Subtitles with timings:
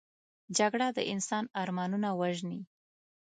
[0.57, 2.61] جګړه د انسان ارمانونه وژني